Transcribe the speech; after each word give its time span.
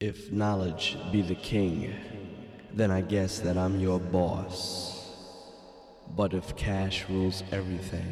If 0.00 0.30
knowledge 0.30 0.96
be 1.10 1.22
the 1.22 1.34
king, 1.34 1.92
then 2.72 2.92
I 2.92 3.00
guess 3.00 3.40
that 3.40 3.56
I'm 3.58 3.80
your 3.80 3.98
boss. 3.98 5.10
But 6.14 6.34
if 6.34 6.54
cash 6.54 7.06
rules 7.08 7.42
everything, 7.50 8.06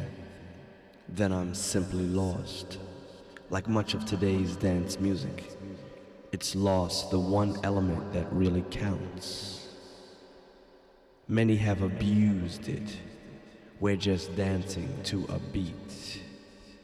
then 1.07 1.31
I'm 1.31 1.55
simply 1.55 2.05
lost. 2.05 2.77
Like 3.49 3.69
much 3.69 3.93
of 3.93 4.05
today's 4.05 4.57
dance 4.57 4.99
music, 4.99 5.57
it's 6.33 6.57
lost 6.57 7.09
the 7.09 7.21
one 7.21 7.57
element 7.63 8.11
that 8.11 8.27
really 8.33 8.65
counts. 8.69 9.69
Many 11.29 11.55
have 11.55 11.83
abused 11.83 12.67
it. 12.67 12.97
We're 13.79 13.95
just 13.95 14.35
dancing 14.35 14.89
to 15.05 15.23
a 15.29 15.39
beat. 15.39 16.21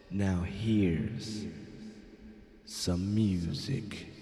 Now 0.10 0.44
here's 0.44 1.46
some 2.64 3.14
music. 3.14 4.13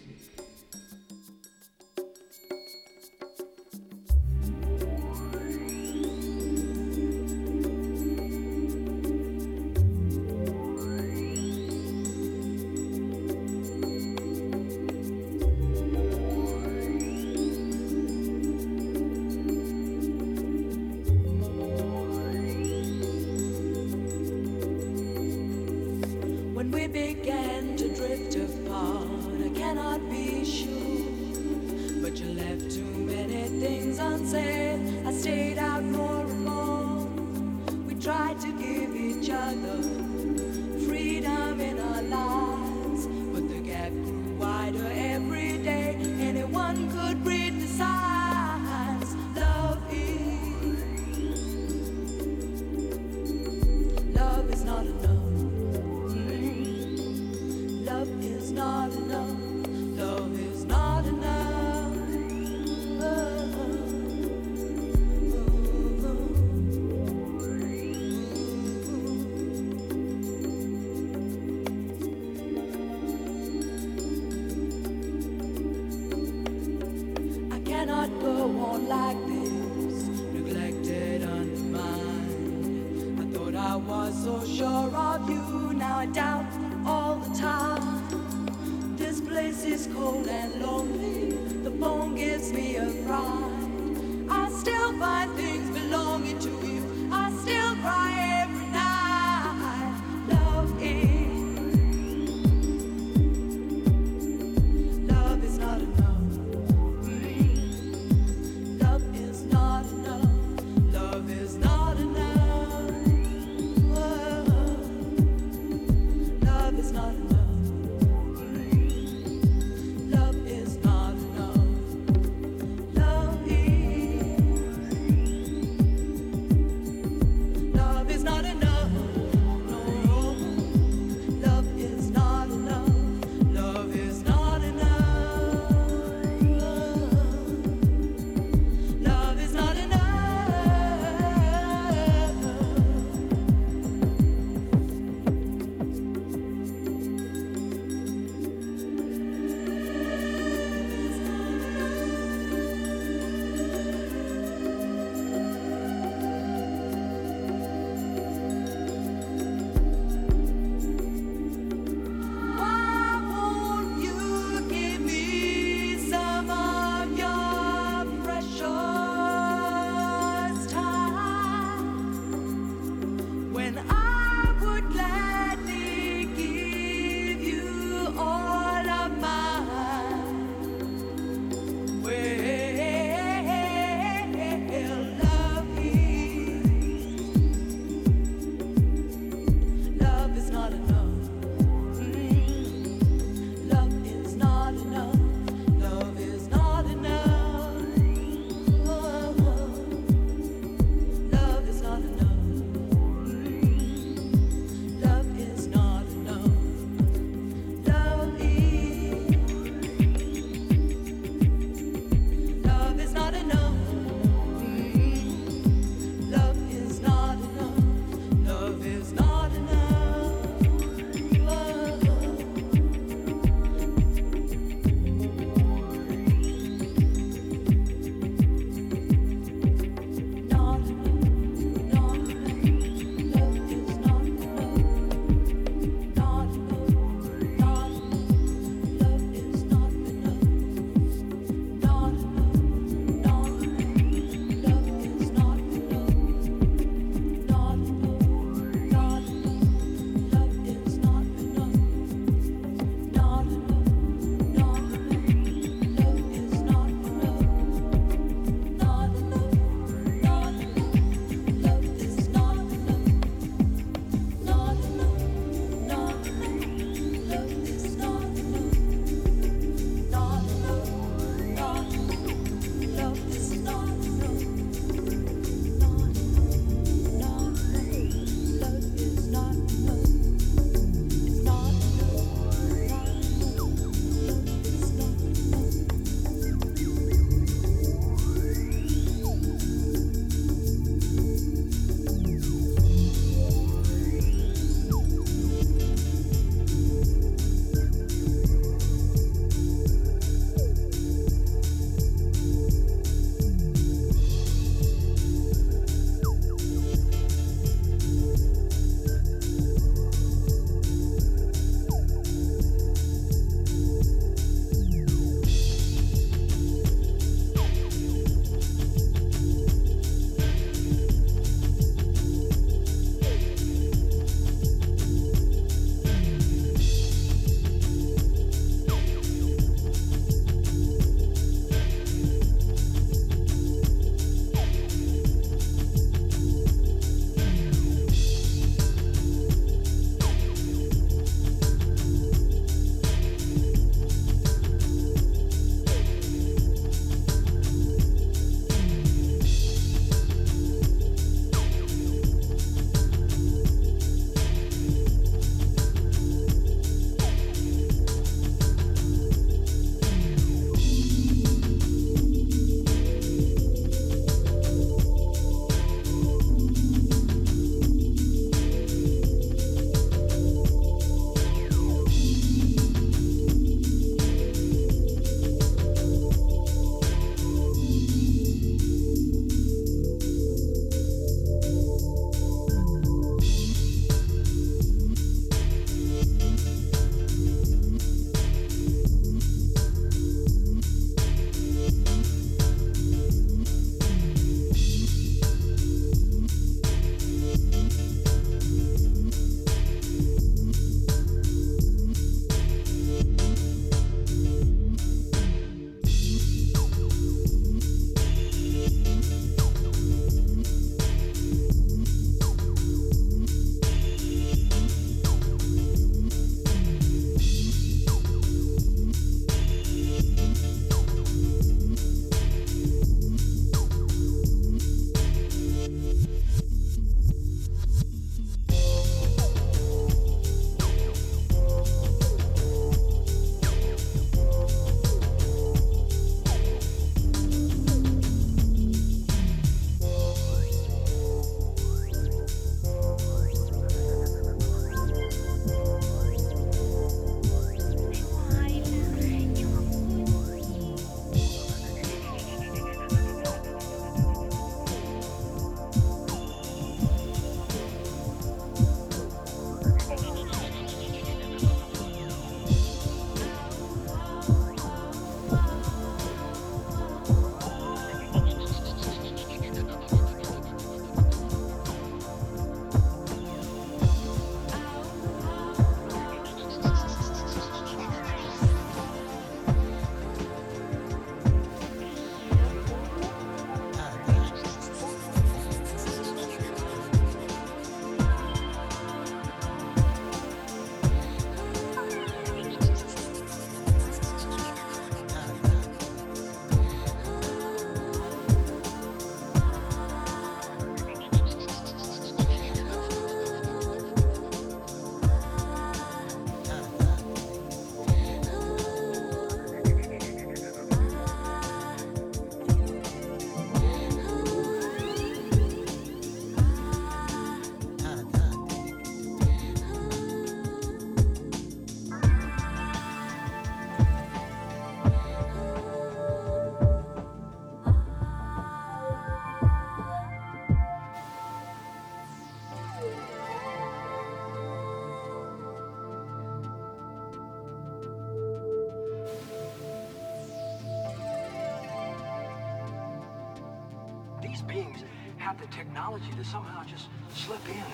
Technology 546.12 546.44
to 546.44 546.44
somehow 546.44 546.84
just 546.84 547.08
slip 547.34 547.70
in 547.70 547.91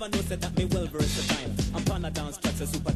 never 0.00 0.16
know 0.16 0.22
said 0.22 0.40
that 0.40 0.56
me 0.56 0.64
well 0.66 0.86
versatile. 0.86 1.50
I'm 1.74 1.92
on 1.92 2.04
a 2.06 2.10
dance 2.10 2.38
tracks 2.38 2.60
a 2.62 2.66
super 2.66 2.92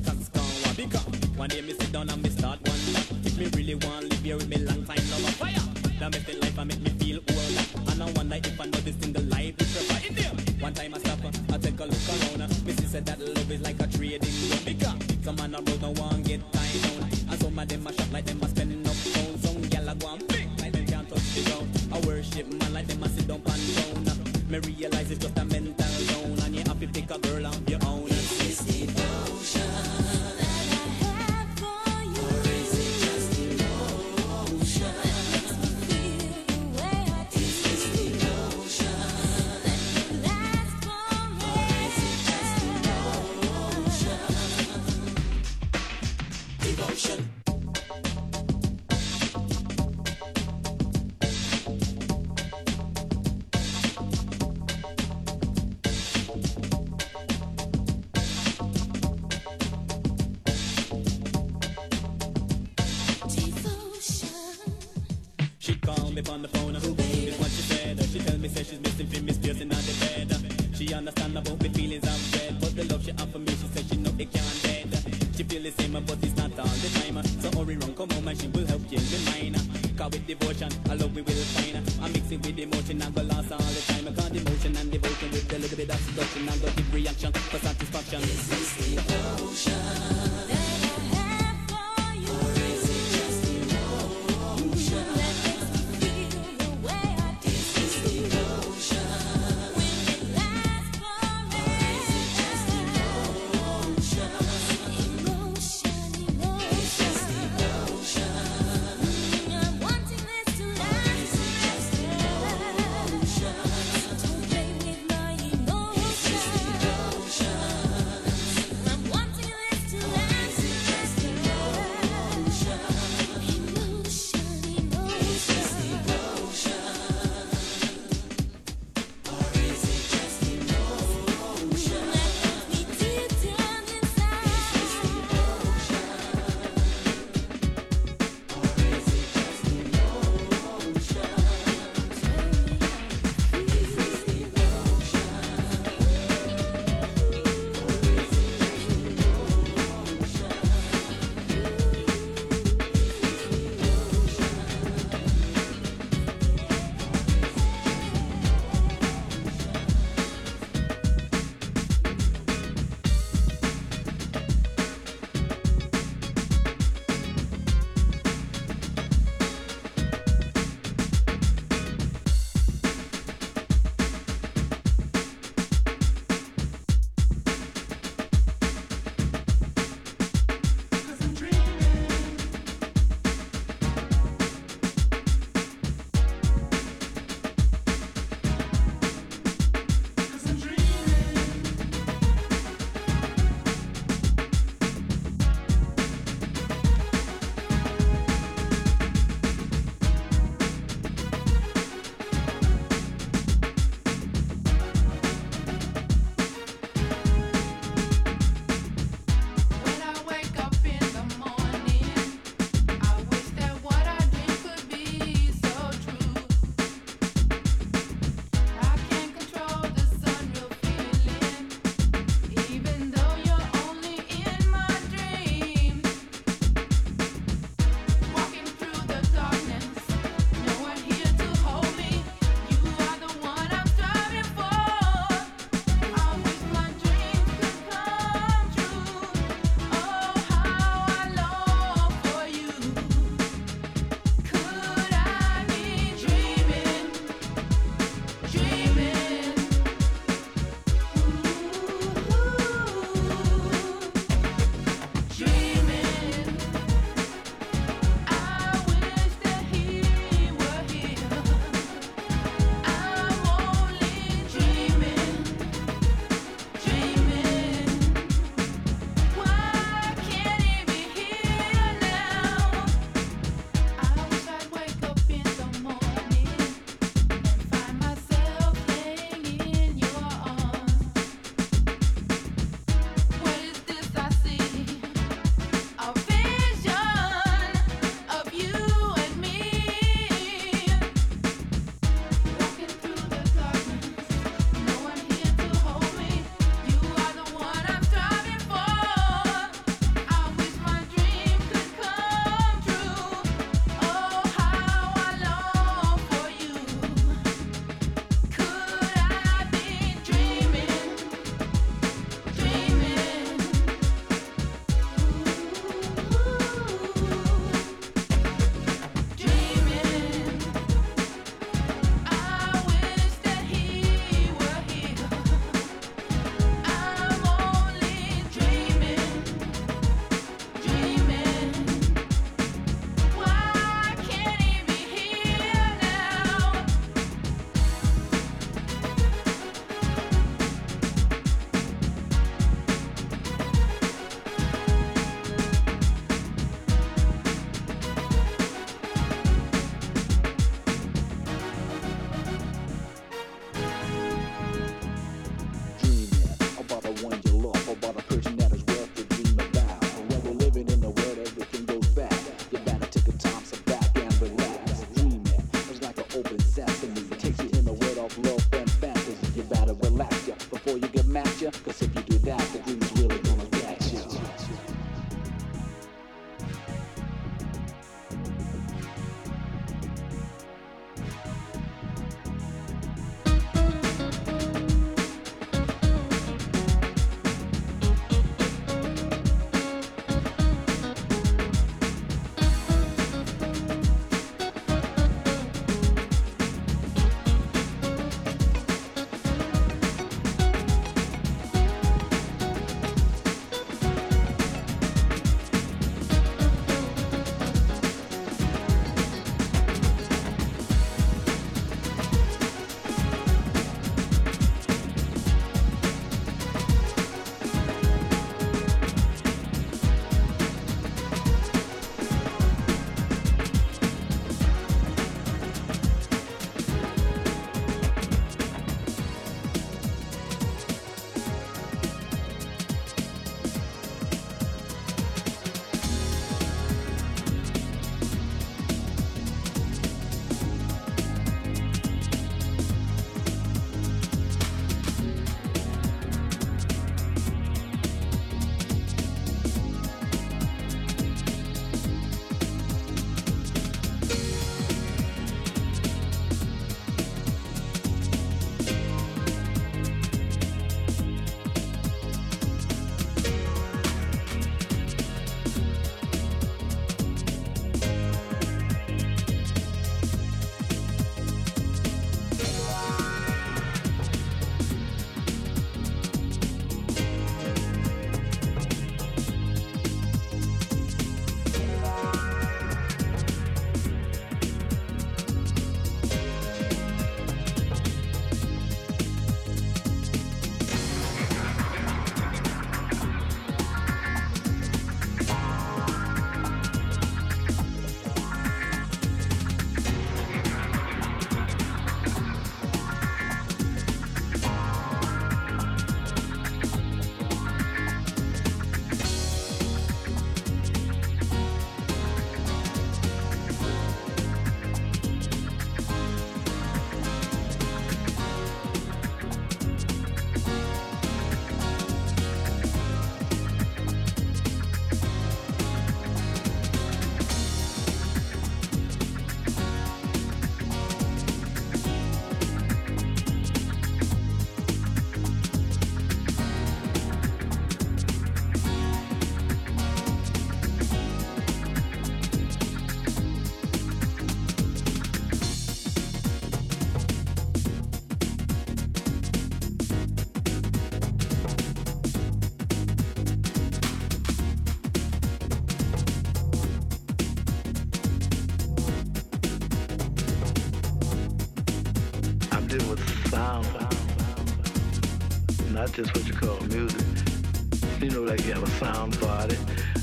sound 569.05 569.39
body, 569.39 569.77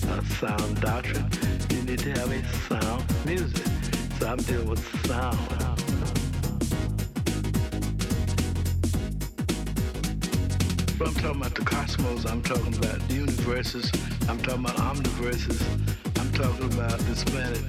a 0.10 0.26
sound 0.40 0.82
doctrine. 0.82 1.30
You 1.70 1.84
need 1.84 2.00
to 2.00 2.12
have 2.14 2.32
a 2.32 2.42
sound 2.68 3.04
music. 3.26 3.64
So 4.18 4.28
I'm 4.28 4.38
dealing 4.38 4.70
with 4.70 4.84
sound. 5.06 5.38
But 10.98 11.08
I'm 11.10 11.14
talking 11.14 11.42
about 11.42 11.54
the 11.54 11.64
cosmos, 11.64 12.26
I'm 12.26 12.42
talking 12.42 12.76
about 12.76 13.00
the 13.08 13.14
universes, 13.14 13.92
I'm 14.28 14.40
talking 14.40 14.66
about 14.66 14.78
omniverses, 14.78 15.62
I'm 16.20 16.32
talking 16.34 16.74
about 16.74 16.98
this 17.02 17.24
planet 17.24 17.64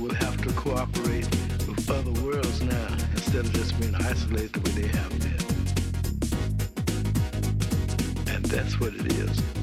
will 0.00 0.14
have 0.14 0.36
to 0.46 0.52
cooperate 0.54 1.28
with 1.68 1.90
other 1.90 2.12
worlds 2.22 2.62
now 2.62 2.88
instead 3.12 3.44
of 3.44 3.52
just 3.52 3.78
being 3.78 3.94
isolated 3.96 4.54
the 4.54 4.60
way 4.60 4.72
they 4.80 4.88
have 4.98 5.12
been. 5.20 5.44
And 8.34 8.44
that's 8.46 8.80
what 8.80 8.94
it 8.94 9.12
is. 9.12 9.53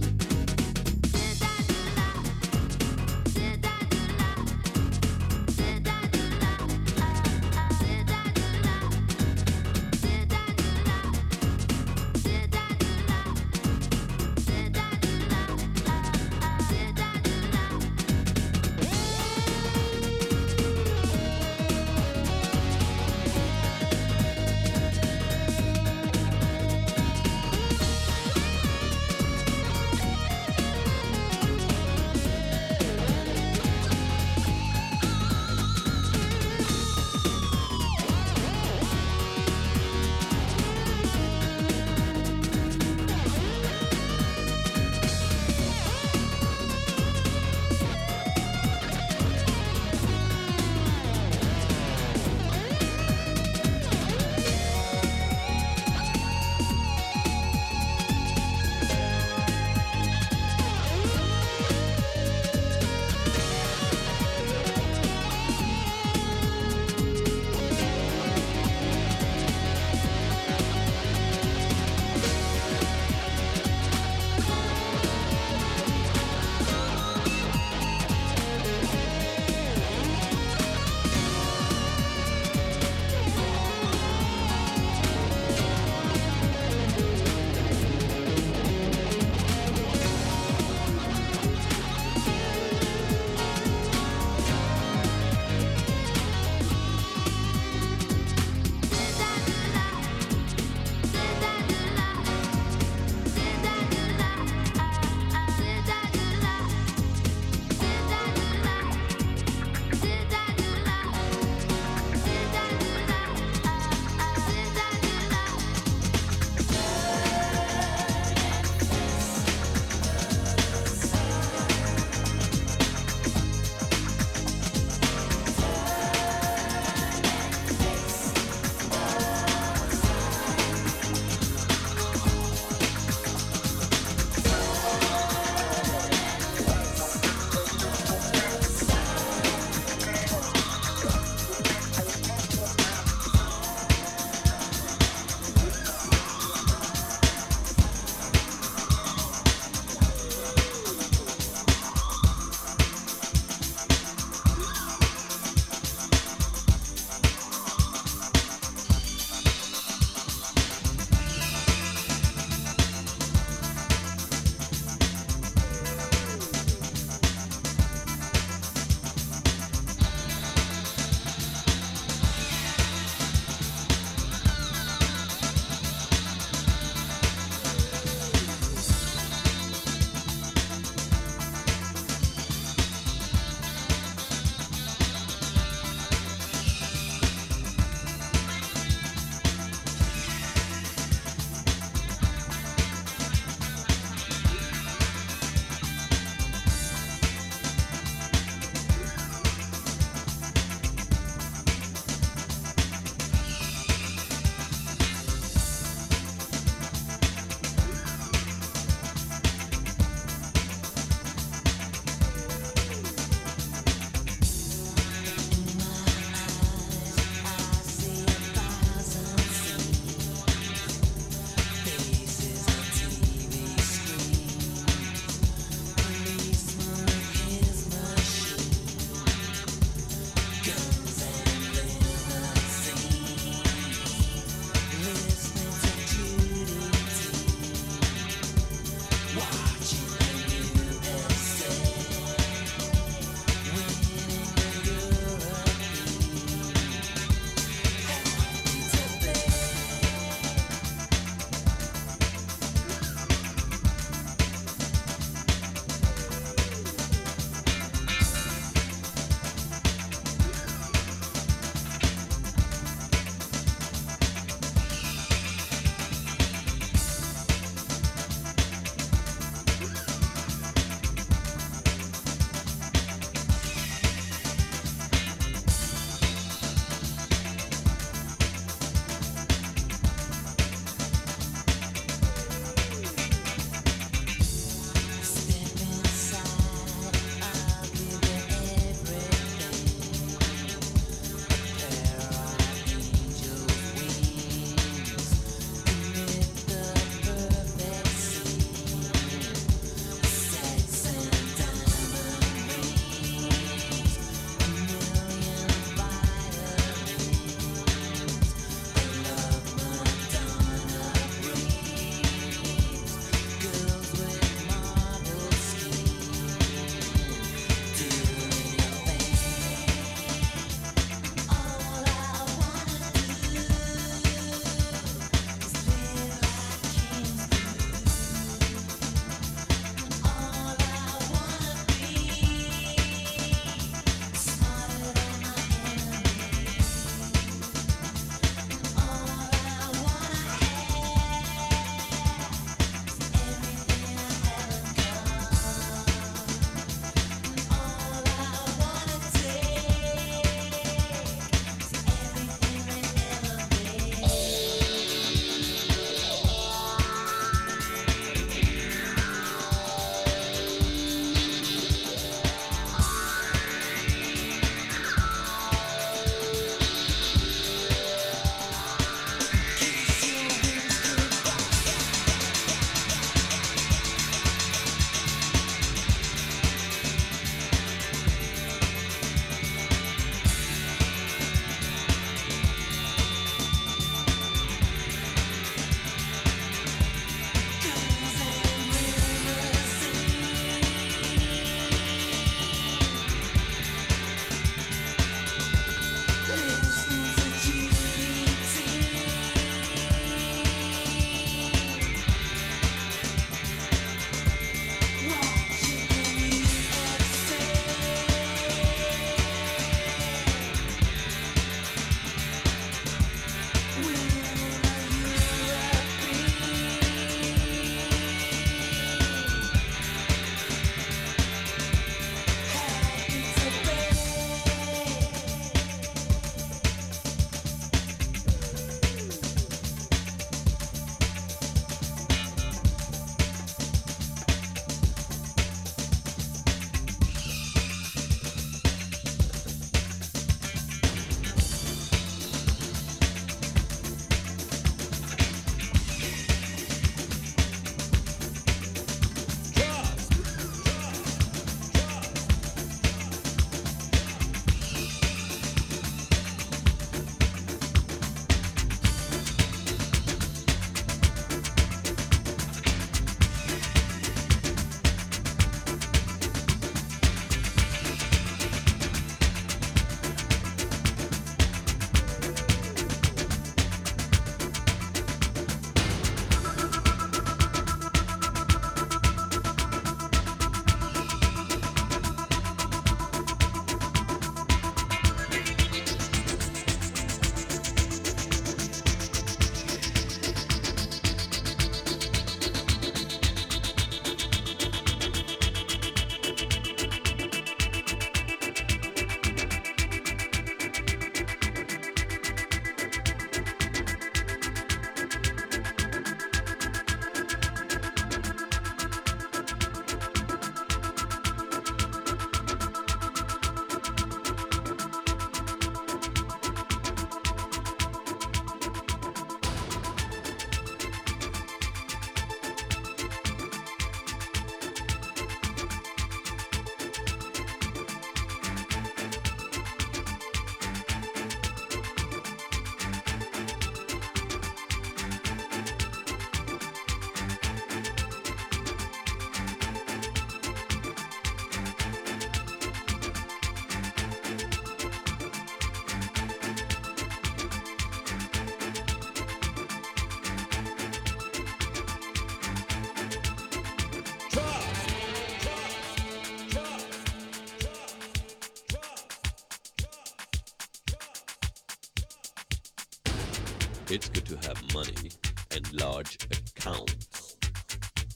It's 564.14 564.28
good 564.28 564.46
to 564.48 564.58
have 564.68 564.94
money 564.94 565.32
and 565.74 565.94
large 565.94 566.38
accounts, 566.52 567.56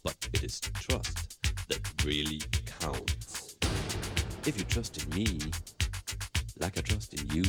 but 0.05 0.15
it 0.31 0.41
is 0.41 0.61
trust 0.61 1.67
that 1.67 2.05
really 2.05 2.39
counts. 2.79 3.57
If 4.45 4.57
you 4.57 4.63
trust 4.63 5.03
in 5.03 5.09
me, 5.13 5.37
like 6.61 6.77
I 6.77 6.81
trust 6.81 7.15
in 7.15 7.29
you, 7.29 7.43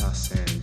I 0.00 0.57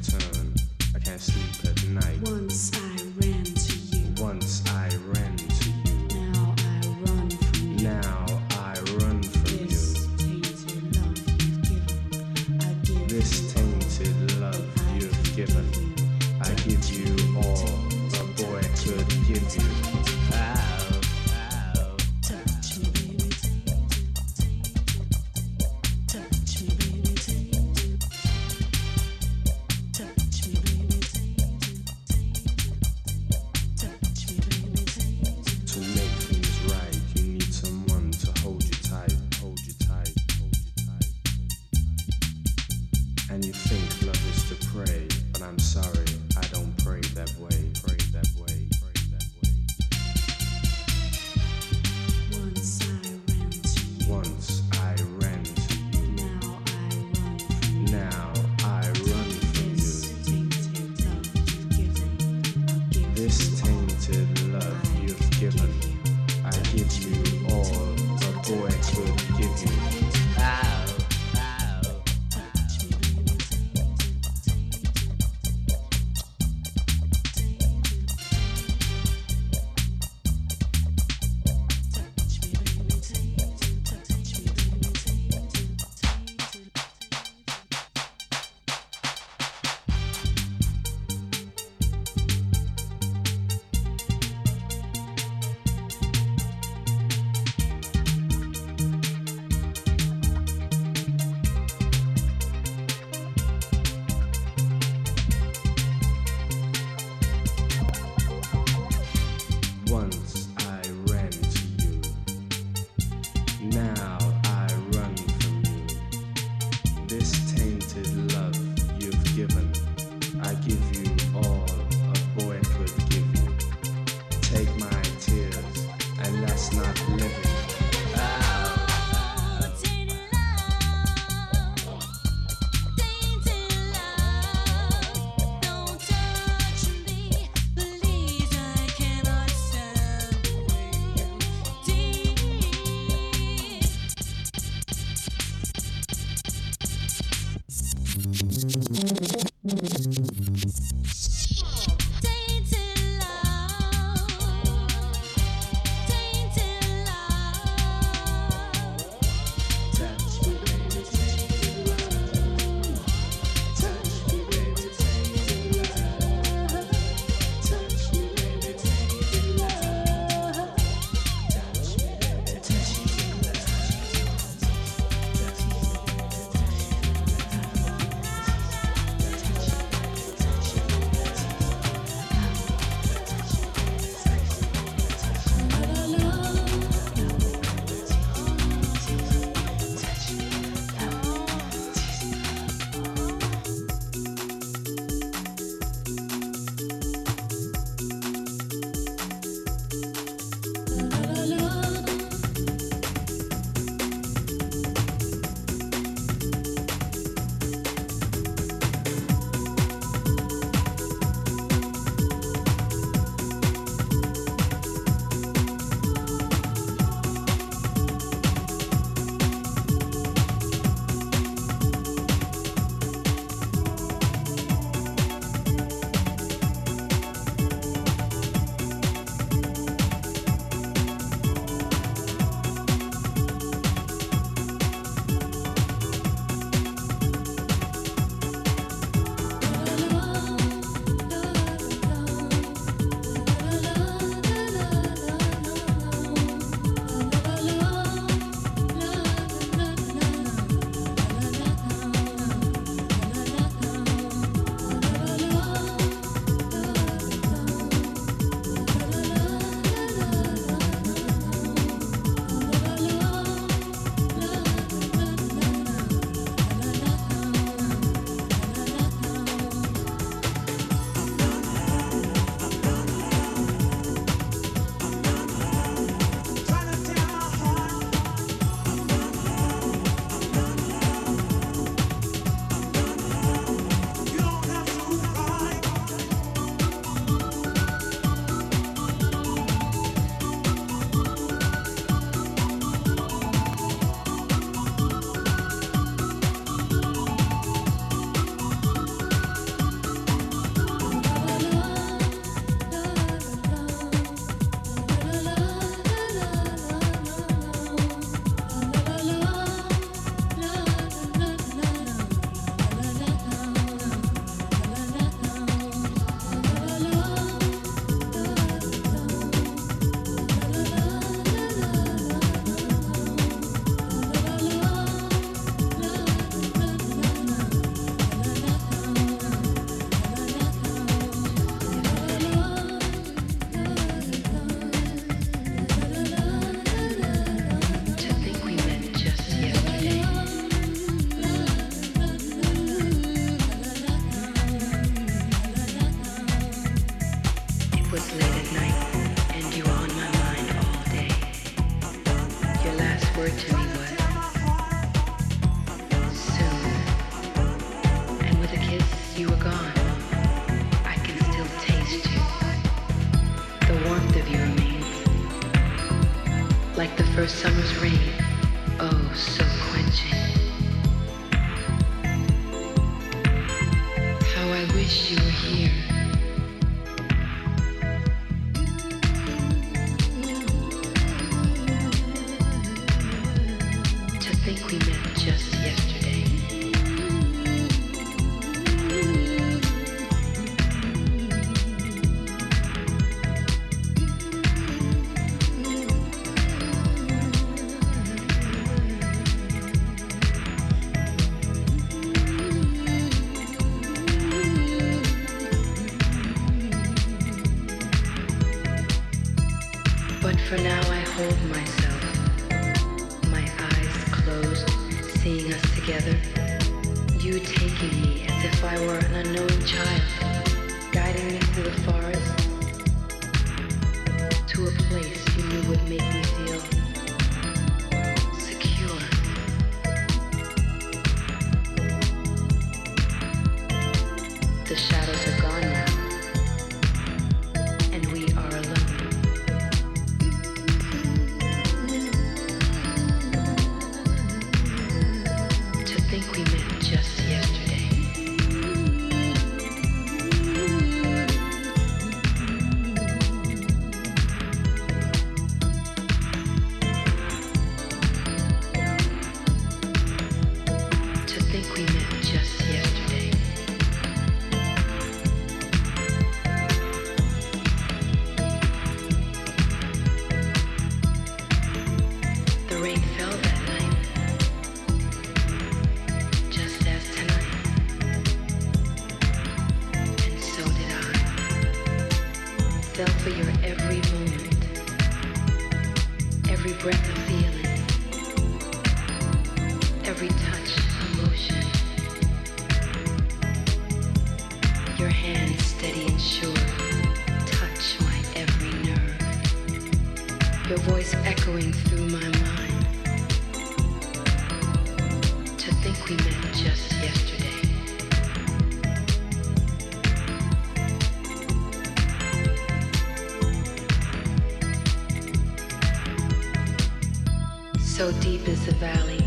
So 518.25 518.31
deep 518.41 518.67
is 518.67 518.83
the 518.87 518.93
valley. 518.93 519.39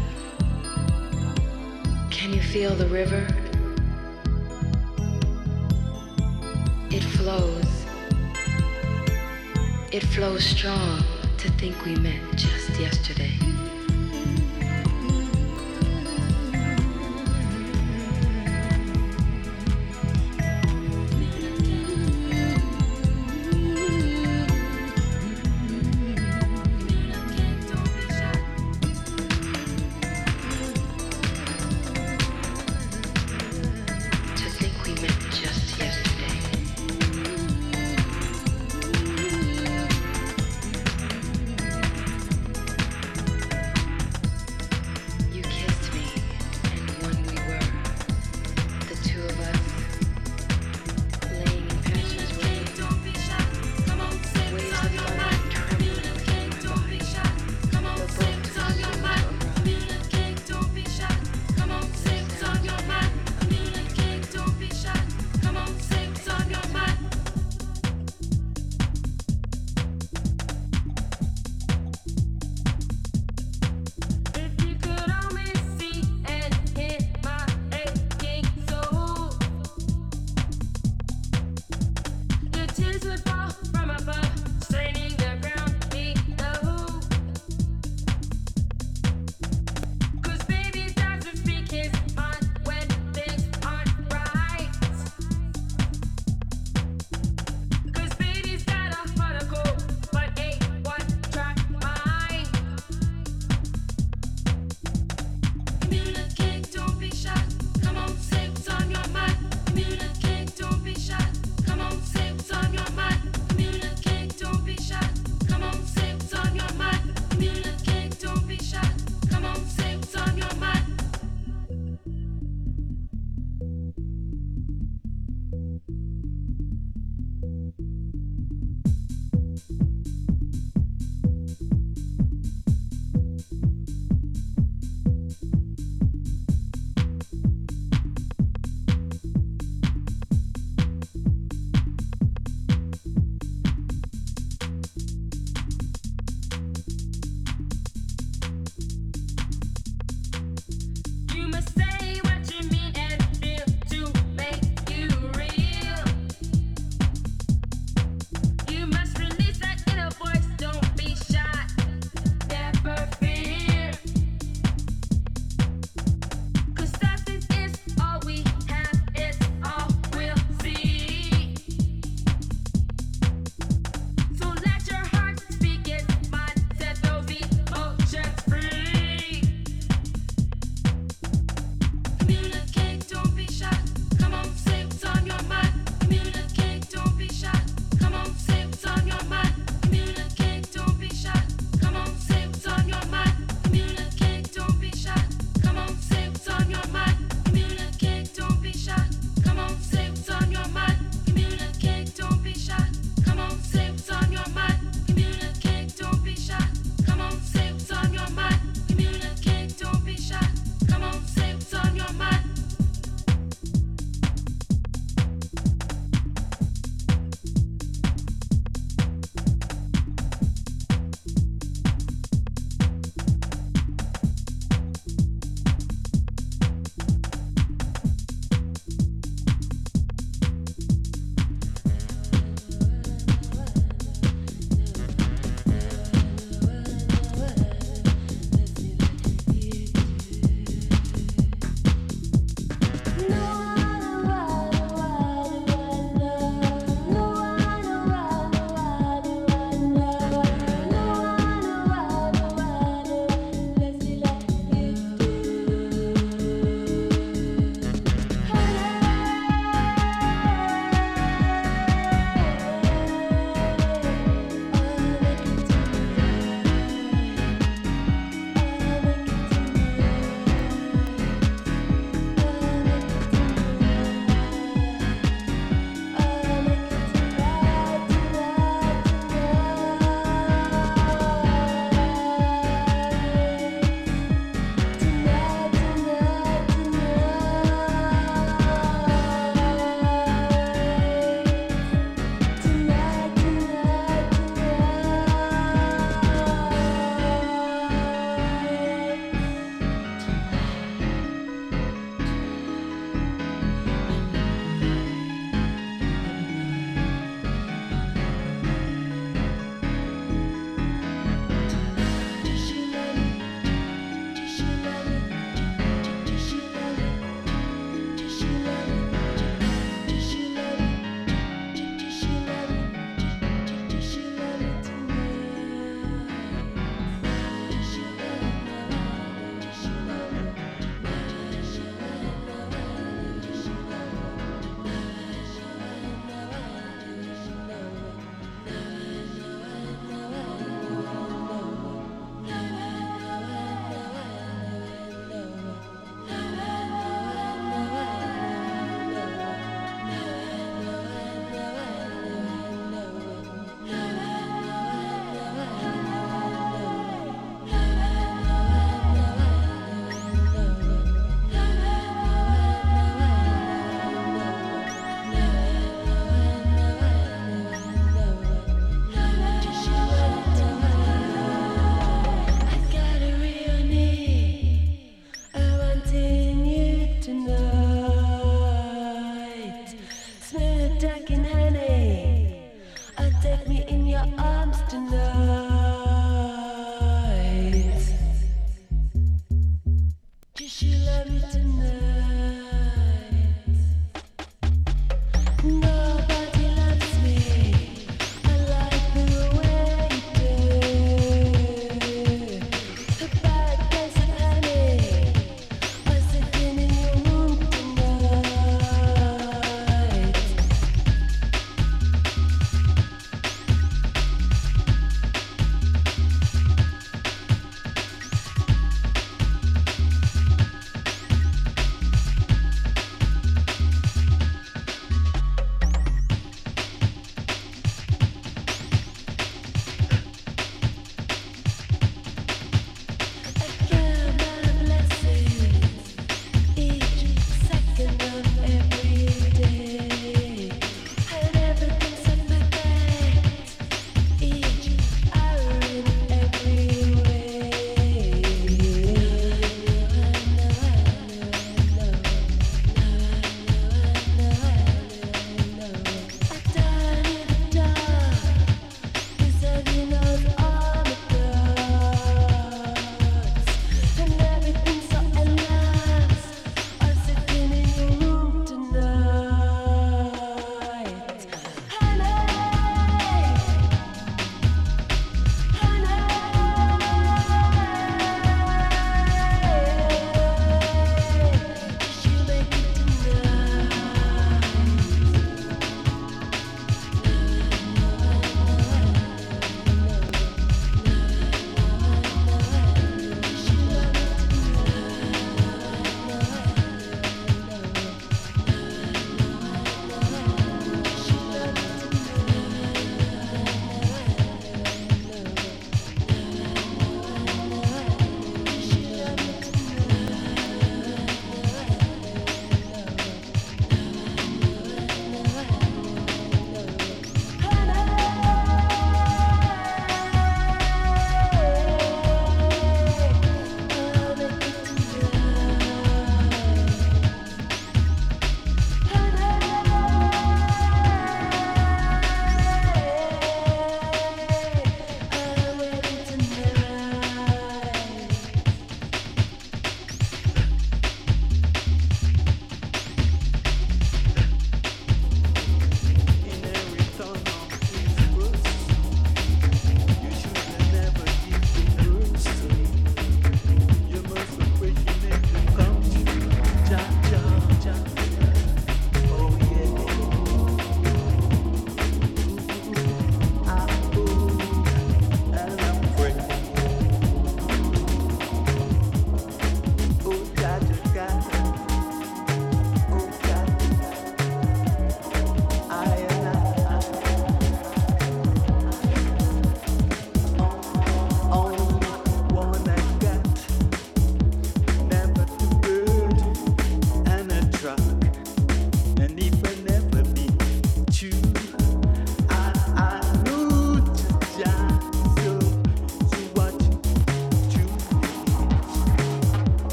Can 2.12 2.32
you 2.32 2.40
feel 2.40 2.76
the 2.76 2.86
river? 2.86 3.26
It 6.88 7.02
flows. 7.02 7.86
It 9.90 10.05
flows 10.05 10.44
strong 10.44 11.02
to 11.38 11.50
think 11.59 11.84
we 11.84 11.96
met 11.96 12.20
just 12.36 12.70
yesterday. 12.78 13.27